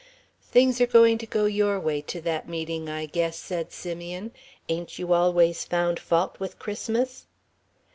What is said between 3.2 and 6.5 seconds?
said Simeon; "ain't you always found fault